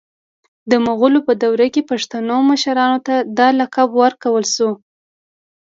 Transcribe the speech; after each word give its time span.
د 0.69 0.71
مغولو 0.85 1.19
په 1.27 1.33
دور 1.41 1.59
کي 1.73 1.81
پښتنو 1.91 2.37
مشرانو 2.51 2.99
ته 3.07 3.15
دا 3.37 3.47
لقب 3.59 3.89
ورکړل 4.01 4.45
سو 4.55 4.69